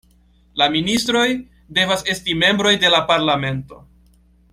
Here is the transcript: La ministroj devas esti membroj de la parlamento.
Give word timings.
La 0.61 0.67
ministroj 0.75 1.25
devas 1.79 2.05
esti 2.13 2.37
membroj 2.45 2.73
de 2.85 2.91
la 2.95 3.03
parlamento. 3.13 3.79